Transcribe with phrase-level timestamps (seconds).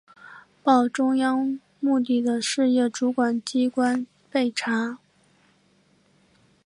[0.63, 4.97] 报中央目的事业主管机关备查